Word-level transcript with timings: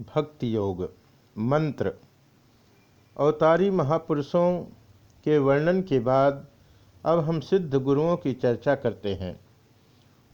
भक्ति 0.00 0.56
योग, 0.56 0.92
मंत्र, 1.38 1.92
अवतारी 3.18 3.70
महापुरुषों 3.70 4.60
के 5.24 5.38
वर्णन 5.38 5.82
के 5.82 6.00
बाद 6.00 6.46
अब 7.04 7.18
हम 7.18 7.40
सिद्ध 7.40 7.74
गुरुओं 7.74 8.16
की 8.16 8.32
चर्चा 8.32 8.74
करते 8.74 9.14
हैं। 9.14 9.40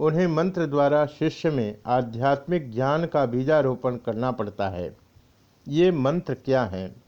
उन्हें 0.01 0.27
मंत्र 0.27 0.67
द्वारा 0.67 1.07
शिष्य 1.07 1.51
में 1.51 1.79
आध्यात्मिक 1.87 2.73
ज्ञान 2.73 3.07
का 3.07 3.27
बीजारोपण 3.27 3.97
करना 3.97 4.31
पड़ता 4.31 4.69
है। 4.69 4.97
ये 5.69 5.91
मंत्र 5.93 6.35
क्या 6.35 6.65
हैं? 6.65 7.03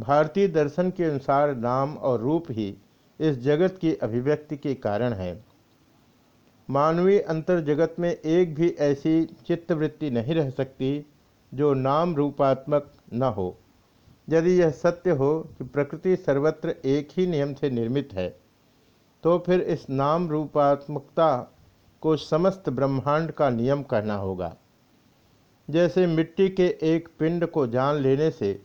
भारतीय 0.00 0.48
दर्शन 0.48 0.90
के 0.90 1.04
अनुसार 1.04 1.54
नाम 1.54 1.96
और 1.96 2.20
रूप 2.20 2.44
ही 2.50 2.76
इस 3.20 3.38
जगत 3.38 3.78
की 3.80 3.94
अभिव्यक्ति 3.94 4.56
के 4.56 4.74
कारण 4.74 5.12
है। 5.12 5.44
मानवीय 6.70 7.20
अंतर 7.20 7.60
जगत 7.60 7.96
में 7.98 8.10
एक 8.10 8.54
भी 8.54 8.70
ऐसी 8.70 9.24
चित्तवृत्ति 9.24 10.10
नहीं 10.10 10.34
रह 10.34 10.50
सकती 10.50 11.06
जो 11.52 11.72
नाम 11.74 12.14
रूपात्मक 12.16 12.92
न 13.12 13.22
हो। 13.36 13.56
यदि 14.28 14.50
यह 14.60 14.70
सत्य 14.70 15.10
हो 15.12 15.38
कि 15.58 15.64
प्रकृति 15.64 16.16
सर्वत्र 16.16 16.74
एक 16.86 17.08
ही 17.16 17.26
नियम 17.26 17.54
से 17.54 17.70
निर्मित 17.70 18.12
है 18.12 18.28
तो 19.24 19.38
फिर 19.38 19.60
इस 19.60 19.88
नाम 19.90 20.28
रूपात्मकता 20.28 21.36
को 22.02 22.16
समस्त 22.16 22.68
ब्रह्मांड 22.68 23.30
का 23.32 23.48
नियम 23.50 23.82
कहना 23.82 24.14
होगा। 24.14 24.54
जैसे 25.68 26.06
मिट्टी 26.06 26.48
के 26.48 26.66
एक 26.84 27.08
पिंड 27.18 27.46
को 27.46 27.66
जान 27.66 27.96
लेने 27.96 28.30
से 28.30 28.60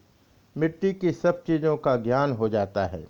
मिट्टी 0.56 0.94
की 0.94 1.12
सब 1.12 1.44
चीज़ों 1.44 1.76
का 1.78 1.96
ज्ञान 1.98 2.32
हो 2.32 2.50
जाता 2.50 2.86
है। 2.86 3.06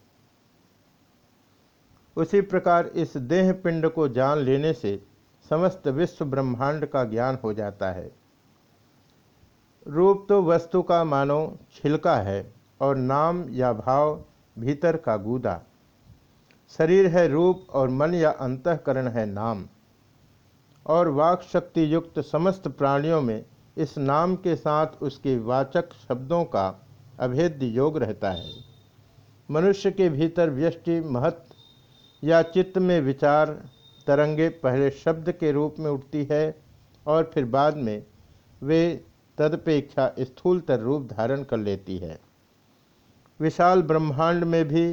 उसी 2.18 2.42
प्रकार 2.44 2.88
इस 2.96 3.16
देह 3.18 3.52
पिंड 3.54 3.90
को 3.90 4.08
जान 4.10 4.38
लेने 4.38 4.74
से 4.74 5.00
समस्त 5.46 5.88
विश्व 5.88 6.26
ब्रह्मांड 6.26 6.86
का 6.86 7.04
ज्ञान 7.04 7.38
हो 7.44 7.54
जाता 7.54 7.92
है। 7.92 8.12
रूप 9.88 10.26
तो 10.30 10.42
वस्तु 10.44 10.82
का 10.82 11.04
मानो 11.04 11.58
छिलका 11.76 12.16
है 12.16 12.54
और 12.82 12.96
नाम 12.96 13.44
या 13.50 13.74
भाव 13.74 14.24
भीतर 14.60 14.98
का 14.98 15.18
गूदा। 15.18 15.62
शरीर 16.78 17.08
है 17.08 17.28
रूप 17.28 17.68
और 17.74 17.90
मन 17.90 18.14
या 18.14 18.30
अंतकरण 18.30 19.08
है 19.08 19.26
नाम। 19.26 19.66
और 20.86 21.08
वाक 21.08 21.42
शक्ति 21.42 21.94
युक्त 21.94 22.20
समस्त 22.20 22.68
प्राणियों 22.68 23.22
में 23.22 23.46
इस 23.78 23.98
नाम 23.98 24.36
के 24.36 24.56
साथ 24.56 24.88
उसके 25.02 25.38
वाचक 25.40 25.94
शब्दों 26.08 26.44
का 26.46 26.68
अभेद्य 27.20 27.66
योग 27.66 27.98
रहता 27.98 28.32
है। 28.32 28.52
मनुष्य 29.52 29.92
के 29.92 30.10
भीतर 30.10 30.50
व्यष्टि 30.50 31.00
महत्व 31.00 32.28
या 32.28 32.42
चित्त 32.42 32.78
में 32.78 33.00
विचार, 33.02 33.70
तरंगे 34.08 34.50
पहले 34.50 34.90
शब्द 34.92 35.32
के 35.32 35.52
रूप 35.52 35.76
में 35.80 35.92
उठती 35.92 36.28
है 36.32 36.56
और 37.08 37.32
फिर 37.34 37.46
बाद 37.46 37.78
में 37.78 38.04
वे 38.62 39.06
तदपेक्षा 39.38 40.12
स्थूलतर 40.20 40.80
रूप 40.80 41.08
धारण 41.08 41.44
कर 41.44 41.58
लेती 41.58 41.98
है। 41.98 42.20
विशाल 43.40 43.82
ब्रह्मांड 43.82 44.44
में 44.44 44.64
भी 44.68 44.86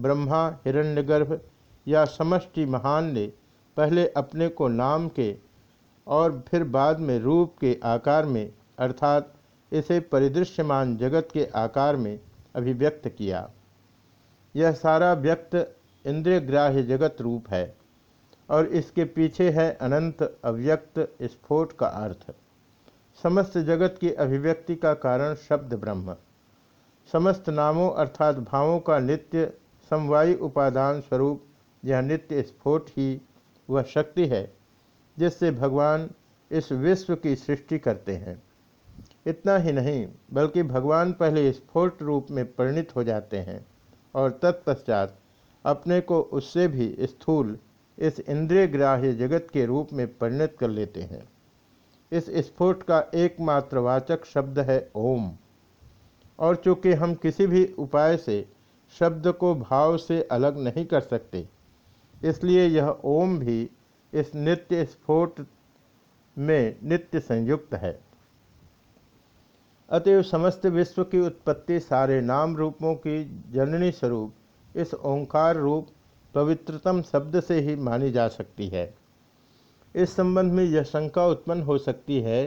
ब्रह्मा, 0.00 0.46
हिरण्यगर्भ 0.66 1.40
या 1.86 2.04
समष्टि 2.04 2.64
महान 2.66 3.12
ने 3.12 3.26
पहले 3.76 4.06
अपने 4.08 4.48
को 4.48 4.68
नाम 4.68 5.08
के 5.08 5.34
और 6.06 6.42
फिर 6.48 6.64
बाद 6.64 7.00
में 7.00 7.18
रूप 7.18 7.54
के 7.60 7.78
आकार 7.84 8.26
में, 8.26 8.52
अर्थात 8.78 9.32
इसे 9.72 10.00
परिदृश्यमान 10.00 10.96
जगत 10.96 11.28
के 11.32 11.44
आकार 11.56 11.96
में 11.96 12.18
अभिव्यक्त 12.56 13.08
किया। 13.08 13.48
यह 14.54 14.72
सारा 14.72 15.12
व्यक्त 15.14 15.54
इंद्रिय 16.04 16.40
ग्राह्य 16.40 16.82
जगत 16.82 17.16
रूप 17.20 17.48
है 17.50 17.64
और 18.48 18.66
इसके 18.66 19.04
पीछे 19.04 19.50
है 19.50 19.70
अनंत 19.80 20.22
अव्यक्त 20.44 20.98
स्फोट 21.22 21.72
का 21.72 21.86
अर्थ। 21.86 22.32
समस्त 23.18 23.58
जगत 23.58 23.96
की 24.00 24.10
अभिव्यक्ति 24.12 24.74
का 24.74 24.94
कारण 24.94 25.34
शब्द 25.34 25.74
ब्रह्म। 25.74 26.16
समस्त 27.12 27.48
नामों 27.48 27.90
अर्थात 27.90 28.36
भावों 28.36 28.78
का 28.80 28.98
नित्य 28.98 29.52
समवायी 29.90 30.34
उपादान 30.34 31.00
स्वरूप, 31.00 31.44
यह 31.84 32.00
नित्य 32.00 32.42
स्फोट 32.42 32.88
ही 32.88 33.20
वह 33.70 33.82
शक्ति 33.82 34.26
है, 34.26 34.52
जिससे 35.18 35.50
भगवान 35.50 36.10
इस 36.50 36.72
विश्व 36.72 37.14
की 37.16 37.36
सृष्टि 37.36 37.78
करते 37.78 38.12
हैं। 38.16 38.42
इतना 39.26 39.56
ही 39.56 39.72
नहीं, 39.72 40.06
बल्कि 40.32 40.62
भगवान 40.62 41.12
पहले 41.12 41.52
स्फोट 41.52 42.02
रूप 42.02 42.26
में 42.30 42.44
परिणित 42.52 42.96
हो 42.96 43.04
जाते 43.04 43.38
हैं 43.38 43.66
और 44.14 44.30
तत्पश्चात 44.42 45.18
अपने 45.64 46.00
को 46.00 46.20
उससे 46.20 46.68
भी 46.68 46.96
स्थूल 47.00 47.58
इस 47.98 48.20
इंद्रिय 48.20 48.66
ग्राह्य 48.66 49.12
जगत 49.12 49.46
के 49.52 49.66
रूप 49.66 49.92
में 49.92 50.06
परिणत 50.18 50.56
कर 50.60 50.68
लेते 50.68 51.02
हैं। 51.02 51.22
इस 52.12 52.26
स्फोट 52.38 52.82
का 52.82 53.04
एकमात्र 53.14 53.78
वाचक 53.80 54.24
शब्द 54.24 54.58
है 54.60 54.78
ओम। 54.96 55.30
और 56.38 56.56
चूँकि 56.56 56.92
हम 56.94 57.14
किसी 57.14 57.46
भी 57.46 57.64
उपाय 57.78 58.16
से 58.16 58.44
शब्द 58.92 59.26
को 59.30 59.54
भाव 59.54 59.96
से 59.98 60.22
अलग 60.32 60.58
नहीं 60.58 60.84
कर 60.86 61.00
सकते, 61.02 61.46
इसलिए 62.22 62.66
यह 62.66 62.88
ओम 63.06 63.38
भी 63.38 63.68
इस 64.12 64.34
नित्य 64.34 64.84
स्फोट 64.84 65.40
में 66.36 66.76
नित्य 66.82 67.20
संयुक्त 67.20 67.74
है। 67.74 67.98
अतएव 69.88 70.22
समस्त 70.22 70.66
विश्व 70.68 71.02
की 71.04 71.20
उत्पत्ति 71.20 71.78
सारे 71.80 72.20
नाम 72.22 72.56
रूपों 72.56 72.94
की 72.96 73.24
जननी 73.52 73.90
स्वरूप 73.92 74.76
इस 74.76 74.94
ओंकार 74.94 75.56
रूप 75.56 75.88
पवित्रतम 76.34 77.02
शब्द 77.02 77.40
से 77.40 77.60
ही 77.60 77.74
मानी 77.78 78.10
जा 78.10 78.26
सकती 78.30 78.68
है। 78.68 78.92
इस 79.94 80.14
संबंध 80.16 80.52
में 80.52 80.64
यह 80.64 80.82
शंका 80.82 81.26
उत्पन्न 81.26 81.62
हो 81.62 81.76
सकती 81.78 82.20
है 82.20 82.46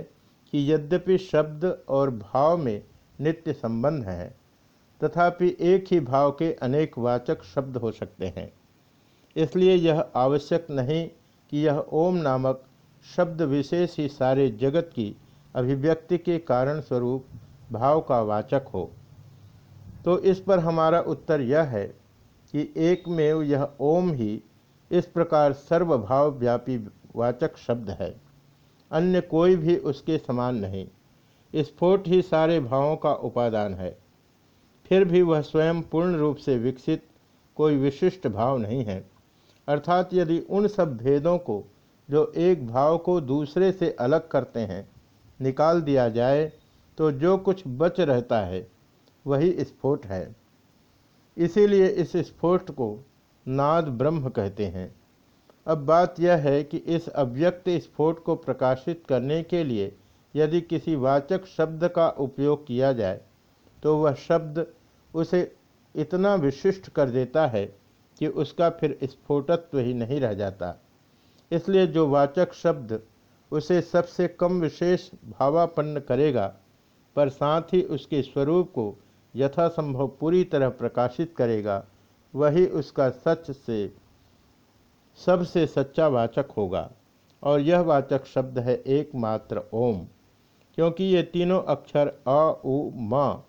कि 0.54 0.72
यद्यपि 0.72 1.18
शब्द 1.18 1.66
और 1.90 2.10
भाव 2.12 2.58
में 2.58 2.82
नित्य 3.20 3.54
संबंध 3.54 4.04
है, 4.04 4.36
तथापि 5.02 5.56
एक 5.62 5.86
ही 5.92 6.00
भाव 6.00 6.32
के 6.32 6.52
अनेक 6.54 6.98
वाचक 6.98 7.44
शब्द 7.44 7.78
हो 7.78 7.92
सकते 7.92 8.34
हैं। 8.38 8.52
इसलिए 9.36 9.76
यह 9.76 10.06
आवश्यक 10.16 10.68
नहीं 10.72 11.08
कि 11.52 11.66
यह 11.66 11.84
ओम 11.94 12.16
नामक 12.16 12.64
शब्द 13.16 13.42
विशेष 13.42 13.98
ही 14.00 14.08
सारे 14.08 14.50
जगत 14.62 14.90
की 14.96 15.16
अभिव्यक्ति 15.56 16.18
के 16.18 16.38
कारण 16.40 16.82
स्वरूप 16.82 17.26
भाव 17.72 18.02
का 18.02 18.22
वाचक 18.22 18.66
हो। 18.74 18.90
तो 20.06 20.18
इस 20.20 20.40
पर 20.40 20.60
हमारा 20.60 21.00
उत्तर 21.00 21.42
यह 21.42 21.62
है 21.68 21.86
कि 22.54 22.74
एक 22.78 23.08
में 23.08 23.42
यह 23.44 23.68
ओम 23.80 24.12
ही 24.14 24.42
इस 24.92 25.06
प्रकार 25.06 25.54
सर्वभाव 25.54 26.32
व्यापी 26.32 26.78
वाचक 27.16 27.58
शब्द 27.58 27.90
है। 27.90 28.16
अन्य 28.92 29.22
कोई 29.22 29.56
भी 29.56 29.76
उसके 29.78 30.18
समान 30.18 30.56
नहीं। 30.56 30.88
स्फोट 31.54 32.08
ही 32.08 32.22
सारे 32.22 32.60
भावों 32.60 32.96
का 32.96 33.14
उपादान 33.14 33.74
है। 33.74 33.98
फिर 34.86 35.06
भी 35.06 35.22
वह 35.22 35.42
स्वयं 35.42 35.82
पूर्ण 35.82 36.16
रूप 36.16 36.38
से 36.38 36.58
विकसित 36.58 37.04
कोई 37.58 37.78
विशिष्ट 37.78 38.28
भाव 38.28 38.58
नहीं 38.58 38.84
है। 38.86 39.10
अर्थात 39.68 40.14
यदि 40.14 40.40
उन 40.40 40.68
सब 40.68 40.98
भेदों 40.98 41.38
को 41.38 41.64
जो 42.10 42.32
एक 42.38 42.68
भाव 42.68 42.98
को 42.98 43.20
दूसरे 43.22 43.72
से 43.72 43.92
अलग 43.92 44.28
करते 44.28 44.60
हैं, 44.60 44.88
निकाल 45.40 45.82
दिया 45.82 46.08
जाए 46.10 46.52
तो 46.98 47.12
जो 47.12 47.38
कुछ 47.38 47.64
बच 47.68 48.00
रहता 48.00 48.40
है, 48.42 48.68
वही 49.26 49.52
स्फोट 49.60 50.06
है। 50.06 50.36
इसीलिए 51.38 51.88
इस 51.88 52.16
स्फोट 52.18 52.72
को 52.72 53.06
नाद 53.48 53.88
ब्रह्म 53.88 54.30
कहते 54.30 54.66
हैं। 54.66 54.96
अब 55.68 55.86
बात 55.86 56.20
यह 56.20 56.36
है 56.40 56.64
कि 56.64 56.78
इस 56.78 57.08
अव्यक्त 57.10 57.70
स्फोट 57.84 58.24
को 58.24 58.36
प्रकाशित 58.36 59.04
करने 59.10 59.42
के 59.44 59.64
लिए 59.64 59.96
यदि 60.36 60.62
किसी 60.62 60.96
वाचक 60.96 61.46
शब्द 61.48 61.88
का 61.88 62.08
उपयोग 62.20 62.66
किया 62.68 62.92
जाए 62.94 63.20
तो 63.84 63.96
वह 63.98 64.14
शब्द 64.20 64.66
उसे 65.14 65.42
इतना 65.96 66.34
विशिष्ट 66.36 66.90
कर 66.90 67.10
देता 67.10 67.46
है 67.48 67.66
कि 68.22 68.28
उसका 68.44 68.70
फिर 68.70 68.98
स्फोटत्व 69.04 69.80
ही 69.80 69.94
नहीं 69.94 70.20
रह 70.20 70.34
जाता। 70.34 70.76
इसलिए 71.52 71.88
जो 71.88 72.08
वाचक 72.08 72.54
शब्द 72.54 73.00
उसे 73.52 73.82
सबसे 73.82 74.28
कम 74.30 74.60
विशेष 74.62 75.10
भावापन्न 75.40 76.00
करेगा, 76.00 76.46
पर 77.16 77.30
साथ 77.30 77.74
ही 77.74 77.82
उसके 77.96 78.22
स्वरूप 78.22 78.72
को 78.72 78.94
यथासंभव 79.34 80.08
पूरी 80.20 80.44
तरह 80.44 80.70
प्रकाशित 80.70 81.34
करेगा, 81.38 81.84
वही 82.34 82.66
उसका 82.66 83.10
सच 83.10 83.52
से 83.52 83.86
सबसे 85.20 85.66
सच्चा 85.68 86.08
वाचक 86.08 86.52
होगा, 86.58 86.90
और 87.44 87.60
यह 87.60 87.80
वाचक 87.82 88.26
शब्द 88.26 88.60
है 88.60 88.76
एकमात्र 88.90 89.62
ओम, 89.74 90.06
क्योंकि 90.78 91.04
ये 91.06 91.22
तीनों 91.24 91.62
अक्षर 91.66 92.08
अ 92.08 92.62
उ, 92.66 92.92
म, 92.94 93.42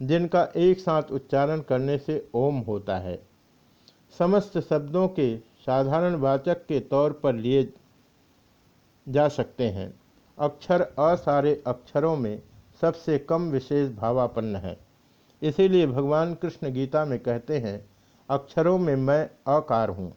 जिनका 0.00 0.42
एक 0.56 0.80
साथ 0.80 1.10
उच्चारण 1.12 1.60
करने 1.60 1.96
से 1.98 2.28
ओम 2.34 2.58
होता 2.62 2.96
है। 2.98 3.18
समस्त 4.18 4.58
शब्दों 4.60 5.06
के 5.08 5.36
साधारण 5.66 6.14
वाचक 6.16 6.64
के 6.66 6.80
तौर 6.80 7.12
पर 7.12 7.34
लिए 7.34 7.72
जा 9.06 9.28
सकते 9.28 9.68
हैं। 9.68 9.92
अक्षर 10.38 10.82
अ 10.82 11.14
सारे 11.16 11.62
अक्षरों 11.66 12.16
में 12.16 12.42
सबसे 12.80 13.18
कम 13.20 13.50
विशेष 13.50 13.90
भावापन्न 13.92 14.56
है। 14.56 14.76
इसीलिए 15.42 15.86
भगवान 15.86 16.34
कृष्ण 16.34 16.70
गीता 16.72 17.04
में 17.04 17.18
कहते 17.18 17.58
हैं, 17.58 17.78
अक्षरों 18.28 18.78
में 18.78 18.94
मैं 18.96 19.28
अकार 19.48 19.88
हूँ। 19.90 20.12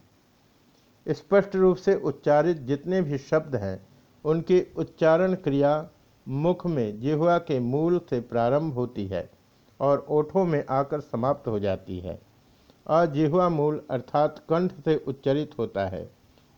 स्पष्ट 1.09 1.55
रूप 1.55 1.77
से 1.77 1.95
उच्चारित 2.03 2.57
जितने 2.67 3.01
भी 3.01 3.17
शब्द 3.19 3.55
हैं, 3.55 3.79
उनकी 4.25 4.61
उच्चारण 4.77 5.33
क्रिया 5.35 5.89
मुख 6.27 6.65
में 6.67 6.99
जिह्वा 7.01 7.37
के 7.39 7.59
मूल 7.59 7.99
से 8.09 8.19
प्रारंभ 8.21 8.73
होती 8.73 9.05
है 9.07 9.29
और 9.79 10.05
ओठों 10.09 10.45
में 10.45 10.63
आकर 10.69 10.99
समाप्त 11.01 11.47
हो 11.47 11.59
जाती 11.59 11.99
है। 11.99 12.19
अजिह्वा 12.89 13.47
मूल 13.49 13.81
अर्थात 13.91 14.43
कंठ 14.49 14.71
से 14.85 14.95
उच्चरित 15.07 15.57
होता 15.59 15.87
है 15.87 16.09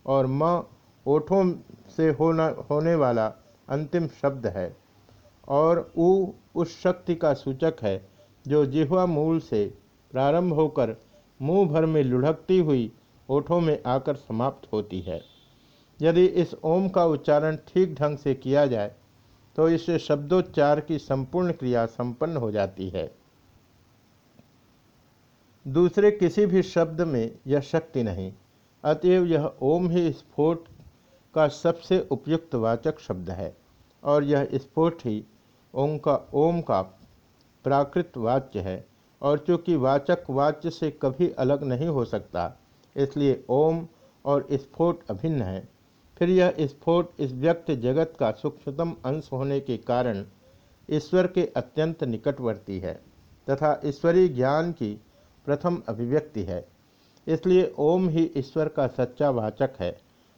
और 0.05 0.27
म 0.27 0.63
ओठों 1.05 1.43
से 1.89 2.09
होना, 2.09 2.47
होने 2.69 2.95
वाला 2.95 3.25
अंतिम 3.67 4.07
शब्द 4.21 4.45
है 4.47 4.75
और 5.49 5.79
उ 5.97 6.25
उस 6.55 6.81
शक्ति 6.81 7.15
का 7.15 7.33
सूचक 7.33 7.75
है 7.83 7.95
जो 8.45 8.65
जिह्वा 8.65 9.05
मूल 9.05 9.39
से 9.39 9.65
प्रारंभ 10.13 10.53
होकर 10.53 10.95
मुँह 11.39 11.67
भर 11.69 11.85
में 11.85 12.03
लुढ़कती 12.03 12.57
हुई 12.59 12.91
ओठों 13.31 13.59
में 13.61 13.77
आकर 13.87 14.15
समाप्त 14.17 14.71
होती 14.73 14.99
है। 15.01 15.21
यदि 15.99 16.25
इस 16.25 16.53
ओम 16.65 16.87
का 16.89 17.05
उच्चारण 17.05 17.55
ठीक 17.67 17.93
ढंग 17.95 18.17
से 18.17 18.33
किया 18.35 18.65
जाए 18.65 18.91
तो 19.55 19.67
इससे 19.69 19.97
शब्दोच्चार 19.99 20.79
की 20.81 20.97
संपूर्ण 20.99 21.51
क्रिया 21.53 21.85
संपन्न 21.87 22.37
हो 22.37 22.51
जाती 22.51 22.89
है। 22.89 23.09
दूसरे 25.65 26.11
किसी 26.11 26.45
भी 26.45 26.61
शब्द 26.63 27.01
में 27.03 27.31
यह 27.47 27.59
शक्ति 27.61 28.03
नहीं, 28.03 28.31
अतएव 28.83 29.25
यह 29.25 29.51
ओम 29.61 29.89
ही 29.89 30.11
स्फोट 30.11 30.65
का 31.35 31.47
सबसे 31.47 31.99
उपयुक्त 32.11 32.55
वाचक 32.55 32.99
शब्द 32.99 33.29
है, 33.29 33.53
और 34.03 34.23
यह 34.23 34.47
स्फोट 34.53 35.01
ही 35.05 35.23
ओम 35.73 35.97
का 35.97 36.15
ओम 36.35 36.61
का 36.61 36.81
प्राकृत 37.65 38.17
वाच्य 38.17 38.59
है, 38.59 38.85
और 39.21 39.39
चूँकि 39.39 39.75
वाचक 39.77 40.29
वाच्य 40.29 40.69
से 40.69 40.91
कभी 41.01 41.29
अलग 41.39 41.63
नहीं 41.63 41.87
हो 41.89 42.05
सकता 42.05 42.51
इसलिए 42.95 43.43
ओम 43.49 43.85
और 44.25 44.47
स्फोट 44.53 44.99
अभिन्न 45.09 45.41
है। 45.41 45.67
फिर 46.17 46.29
यह 46.29 46.55
स्फोट 46.61 47.11
इस 47.19 47.31
व्यक्त 47.33 47.71
जगत 47.81 48.13
का 48.19 48.31
सूक्ष्मतम 48.31 48.93
अंश 49.05 49.29
होने 49.31 49.59
के 49.59 49.77
कारण 49.77 50.23
ईश्वर 50.89 51.27
के 51.27 51.45
अत्यंत 51.55 52.03
निकटवर्ती 52.03 52.79
है 52.79 52.93
तथा 53.47 53.79
ईश्वरीय 53.85 54.27
ज्ञान 54.29 54.71
की 54.71 54.93
प्रथम 55.47 55.81
अभिव्यक्ति 55.89 56.43
है। 56.43 56.65
इसलिए 57.27 57.71
ओम 57.79 58.07
ही 58.09 58.29
ईश्वर 58.37 58.67
का 58.67 58.87
सच्चा 58.89 59.29
वाचक 59.29 59.73
है 59.79 59.95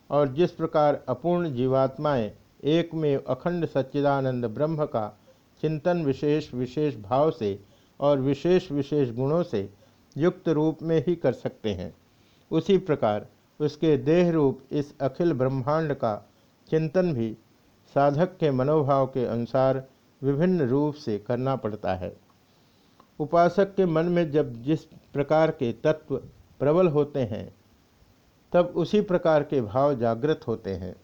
और 0.10 0.34
जिस 0.34 0.52
प्रकार 0.52 1.04
अपूर्ण 1.10 1.54
जीवात्माएँ 1.54 2.32
एक 2.64 2.94
में 2.94 3.16
अखंड 3.16 3.66
सच्चिदानंद 3.66 4.46
ब्रह्म 4.46 4.86
का 4.86 5.08
चिंतन 5.64 6.04
विशेष 6.06 6.54
विशेष 6.54 6.96
भाव 7.00 7.32
से 7.32 7.58
और 8.00 8.20
विशेष 8.20 8.72
विशेष 8.72 9.10
गुणों 9.16 9.42
से 9.44 9.70
युक्त 10.16 10.50
रूप 10.50 10.82
में 10.84 10.98
ही 11.08 11.16
कर 11.16 11.34
सकते 11.34 11.74
हैं। 11.74 11.94
उसी 12.52 12.78
प्रकार 12.78 13.28
उसके 13.60 13.96
देह 13.98 14.32
रूप 14.32 14.62
इस 14.72 14.94
अखिल 15.02 15.34
ब्रह्मांड 15.34 15.94
का 15.94 16.16
चिंतन 16.70 17.14
भी 17.14 17.32
साधक 17.96 18.38
के 18.38 18.52
मनोभाव 18.52 19.06
के 19.08 19.26
अनुसार 19.26 19.84
विभिन्न 20.22 20.68
रूप 20.68 20.94
से 20.96 21.18
करना 21.18 21.56
पड़ता 21.56 21.94
है। 21.96 22.16
उपासक 23.20 23.74
के 23.76 23.86
मन 23.86 24.06
में 24.06 24.30
जब 24.32 24.54
जिस 24.64 24.84
प्रकार 25.14 25.52
के 25.52 25.72
तत्व 25.74 26.16
प्रबल 26.60 26.88
होते 26.88 27.20
हैं, 27.20 27.54
तब 28.54 28.74
उसी 28.76 29.02
प्रकार 29.02 29.44
के 29.44 29.62
भाव 29.62 29.94
जागृत 29.96 30.42
होते 30.48 30.74
हैं। 30.74 30.96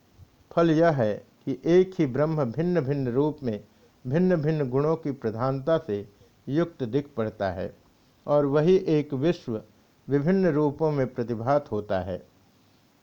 फल 0.51 0.71
यह 0.71 0.89
है 0.91 1.13
कि 1.45 1.57
एक 1.65 1.91
ही 1.99 2.05
ब्रह्म 2.05 2.45
भिन्न 2.45 2.81
भिन्न 2.81 3.11
रूप 3.11 3.37
में 3.43 3.59
भिन्न 4.05 4.35
भिन्न 4.35 4.69
गुणों 4.69 4.95
की 4.95 5.11
प्रधानता 5.11 5.77
से 5.77 6.07
युक्त 6.47 6.83
दिख 6.83 7.09
पड़ता 7.17 7.51
है 7.51 7.73
और 8.27 8.45
वही 8.45 8.75
एक 8.89 9.13
विश्व 9.13 9.61
विभिन्न 10.09 10.47
रूपों 10.47 10.91
में 10.91 11.05
प्रतिभात 11.13 11.71
होता 11.71 11.99
है। 11.99 12.21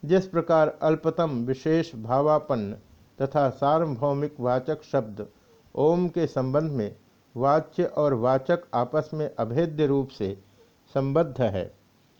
जिस 0.03 0.27
प्रकार 0.27 0.77
अल्पतम 0.81 1.31
विशेष 1.45 1.95
भावापन्न 1.95 2.77
तथा 3.19 3.49
सार्वभौमिक 3.49 4.39
वाचक 4.39 4.83
शब्द 4.83 5.25
ओम 5.75 6.07
के 6.07 6.27
संबंध 6.27 6.71
में 6.71 6.95
वाच्य 7.35 7.83
और 7.83 8.13
वाचक 8.13 8.67
आपस 8.73 9.09
में 9.13 9.29
अभेद्य 9.35 9.85
रूप 9.85 10.09
से 10.09 10.37
संबद्ध 10.95 11.41
है, 11.41 11.71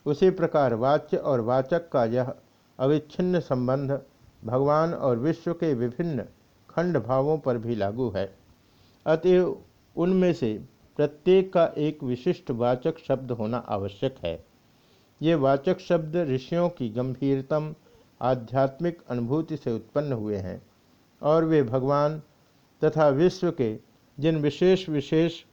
उसी 0.05 0.29
प्रकार 0.29 0.73
वाच्य 0.75 1.17
और 1.17 1.41
वाचक 1.41 1.89
का 1.89 2.05
यह 2.05 2.33
अविच्छिन्न 2.79 3.39
संबंध 3.39 3.99
भगवान 4.45 4.93
और 4.93 5.19
विश्व 5.19 5.53
के 5.53 5.73
विभिन्न 5.73 6.25
खंड 6.69 6.97
भावों 6.97 7.37
पर 7.37 7.57
भी 7.57 7.75
लागू 7.75 8.09
है। 8.09 8.29
अतएव 9.05 9.57
उनमें 9.95 10.33
से 10.33 10.57
प्रत्येक 10.97 11.53
का 11.53 11.65
एक 11.77 12.03
विशिष्ट 12.03 12.51
वाचक 12.51 12.99
शब्द 13.07 13.31
होना 13.31 13.57
आवश्यक 13.57 14.15
है। 14.25 14.46
ये 15.21 15.35
वाचक 15.35 15.79
शब्द 15.79 16.15
ऋषियों 16.15 16.69
की 16.69 16.89
गंभीरतम, 16.89 17.75
आध्यात्मिक 18.21 19.01
अनुभूति 19.09 19.57
से 19.57 19.71
उत्पन्न 19.71 20.13
हुए 20.13 20.35
हैं 20.35 20.61
और 21.21 21.45
वे 21.45 21.63
भगवान 21.63 22.21
तथा 22.83 23.09
विश्व 23.09 23.51
के 23.51 23.77
जिन 24.19 24.37
विशेष 24.37 24.89
विशेष 24.89 25.43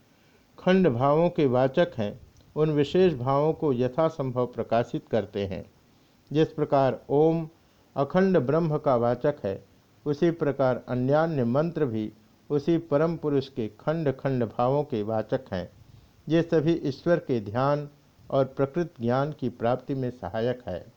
खंड 0.58 0.88
भावों 0.88 1.30
के 1.30 1.46
वाचक 1.46 1.92
हैं, 1.96 2.20
उन 2.56 2.70
विशेष 2.70 3.14
भावों 3.14 3.52
को 3.52 3.72
यथासंभव 3.72 4.46
प्रकाशित 4.46 5.08
करते 5.08 5.46
हैं। 5.46 5.64
जिस 6.32 6.48
प्रकार 6.48 7.00
ओम 7.08 7.48
अखंड 7.96 8.38
ब्रह्म 8.38 8.78
का 8.78 8.96
वाचक 8.96 9.34
है, 9.44 9.64
उसी 10.06 10.30
प्रकार 10.30 10.84
अन्यान्य 10.88 11.44
मंत्र 11.44 11.86
भी 11.86 12.12
उसी 12.50 12.78
परम 12.78 13.16
पुरुष 13.16 13.48
के 13.48 13.68
खंड 13.68 14.12
खंड 14.12 14.44
भावों 14.44 14.84
के 14.84 15.02
वाचक 15.02 15.40
हैं। 15.52 15.70
ये 16.28 16.42
सभी 16.42 16.72
ईश्वर 16.72 17.18
के 17.18 17.40
ध्यान 17.40 17.88
और 18.30 18.44
प्रकृत 18.44 18.94
ज्ञान 19.00 19.32
की 19.32 19.48
प्राप्ति 19.48 19.94
में 19.94 20.10
सहायक 20.10 20.62
है। 20.68 20.93